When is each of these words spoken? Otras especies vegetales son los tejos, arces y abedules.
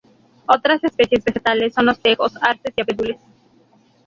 Otras 0.47 0.83
especies 0.83 1.23
vegetales 1.23 1.75
son 1.75 1.85
los 1.85 1.99
tejos, 2.01 2.35
arces 2.41 2.73
y 2.75 2.81
abedules. 2.81 3.19